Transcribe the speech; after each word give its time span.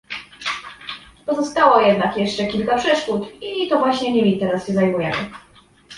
Pozostało 1.25 1.81
jednak 1.81 2.17
jeszcze 2.17 2.47
kilka 2.47 2.77
przeszkód 2.77 3.29
i 3.43 3.67
to 3.67 3.79
właśnie 3.79 4.11
nimi 4.13 4.39
teraz 4.39 4.67
się 4.67 4.73
zajmujemy 4.73 5.29